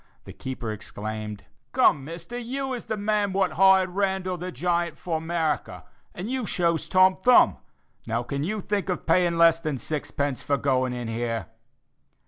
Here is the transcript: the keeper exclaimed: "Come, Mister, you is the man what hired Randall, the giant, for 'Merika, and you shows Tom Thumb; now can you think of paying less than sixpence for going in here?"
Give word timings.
the 0.23 0.33
keeper 0.33 0.71
exclaimed: 0.71 1.45
"Come, 1.73 2.03
Mister, 2.03 2.35
you 2.35 2.73
is 2.73 2.85
the 2.85 2.97
man 2.97 3.33
what 3.33 3.51
hired 3.51 3.91
Randall, 3.91 4.35
the 4.35 4.51
giant, 4.51 4.97
for 4.97 5.21
'Merika, 5.21 5.83
and 6.15 6.27
you 6.27 6.47
shows 6.47 6.89
Tom 6.89 7.17
Thumb; 7.23 7.57
now 8.07 8.23
can 8.23 8.43
you 8.43 8.61
think 8.61 8.89
of 8.89 9.05
paying 9.05 9.37
less 9.37 9.59
than 9.59 9.77
sixpence 9.77 10.41
for 10.41 10.57
going 10.57 10.91
in 10.91 11.07
here?" 11.07 11.49